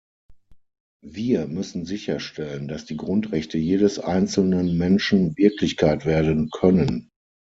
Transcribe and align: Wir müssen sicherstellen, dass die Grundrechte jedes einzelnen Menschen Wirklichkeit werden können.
Wir 1.05 1.45
müssen 1.45 1.85
sicherstellen, 1.85 2.67
dass 2.67 2.85
die 2.85 2.97
Grundrechte 2.97 3.59
jedes 3.59 3.99
einzelnen 3.99 4.75
Menschen 4.75 5.37
Wirklichkeit 5.37 6.07
werden 6.07 6.49
können. 6.49 7.11